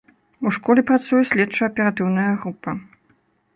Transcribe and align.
У 0.45 0.53
школе 0.55 0.81
працуе 0.91 1.19
следча-аператыўная 1.33 2.25
група. 2.41 2.77